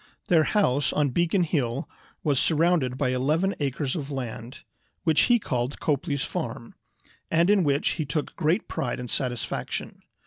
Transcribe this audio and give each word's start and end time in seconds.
Their 0.29 0.45
house 0.45 0.91
on 0.91 1.09
Beacon 1.09 1.43
Hill 1.43 1.87
was 2.23 2.39
surrounded 2.39 2.97
by 2.97 3.09
eleven 3.09 3.53
acres 3.59 3.95
of 3.95 4.09
land, 4.09 4.63
which 5.03 5.21
he 5.29 5.37
called 5.37 5.79
"Copley's 5.79 6.23
Farm," 6.23 6.73
and 7.29 7.51
in 7.51 7.63
which 7.63 7.89
he 7.89 8.05
took 8.07 8.35
great 8.35 8.67
pride 8.67 8.99
and 8.99 9.11
satisfaction. 9.11 10.01